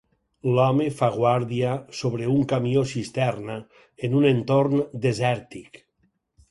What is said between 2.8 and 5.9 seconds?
cisterna en un entorn desèrtic